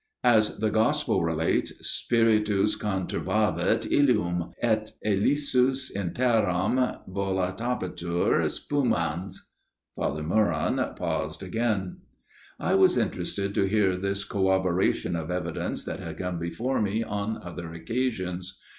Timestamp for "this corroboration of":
13.95-15.29